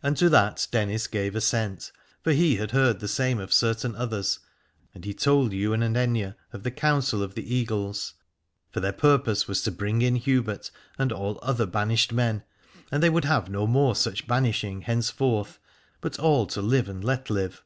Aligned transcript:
And 0.00 0.16
to 0.18 0.28
that 0.28 0.68
Dennis 0.70 1.08
gave 1.08 1.34
assent, 1.34 1.90
for 2.22 2.30
he 2.32 2.54
had 2.54 2.70
heard 2.70 3.00
the 3.00 3.08
same 3.08 3.40
of 3.40 3.52
certain 3.52 3.96
others: 3.96 4.38
and 4.94 5.04
he 5.04 5.12
told 5.12 5.52
Ywain 5.52 5.82
and 5.82 5.96
Aithne 5.96 6.36
of 6.52 6.62
the 6.62 6.70
counsel 6.70 7.20
of 7.20 7.34
the 7.34 7.52
Eagles. 7.52 8.14
For 8.70 8.78
their 8.78 8.92
purpose 8.92 9.48
was 9.48 9.60
to 9.62 9.72
bring 9.72 10.02
in 10.02 10.14
Hubert 10.14 10.70
and 10.98 11.10
all 11.10 11.40
other 11.42 11.66
banished 11.66 12.12
men, 12.12 12.44
and 12.92 13.02
they 13.02 13.10
would 13.10 13.24
have 13.24 13.50
no 13.50 13.66
more 13.66 13.96
such 13.96 14.28
banishing 14.28 14.82
hence 14.82 15.10
forth, 15.10 15.58
but 16.00 16.16
all 16.20 16.46
to 16.46 16.62
live 16.62 16.88
and 16.88 17.02
let 17.02 17.28
live. 17.28 17.64